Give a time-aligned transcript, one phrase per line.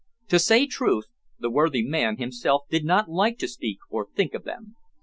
[0.29, 1.05] To say truth,
[1.37, 4.73] the worthy man himself did not like to speak or think of them.